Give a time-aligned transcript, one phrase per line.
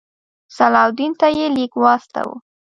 [0.57, 2.35] صلاح الدین ته یې لیک واستاوه.